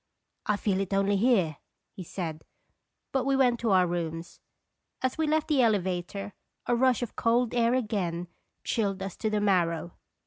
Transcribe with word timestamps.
"I 0.53 0.57
feel 0.57 0.79
it 0.79 0.95
only 0.95 1.15
here," 1.15 1.57
he 1.91 2.01
said; 2.03 2.43
but 3.11 3.23
we 3.23 3.35
went 3.35 3.59
to 3.59 3.69
our 3.69 3.85
rooms. 3.85 4.39
As 5.03 5.15
we 5.15 5.27
left 5.27 5.47
the 5.47 5.61
elevator, 5.61 6.33
a 6.65 6.75
rush 6.75 7.03
of 7.03 7.15
cold 7.15 7.53
air 7.53 7.75
again 7.75 8.27
chilled 8.63 9.03
us 9.03 9.15
to 9.17 9.29
the 9.29 9.39
marrow. 9.39 9.93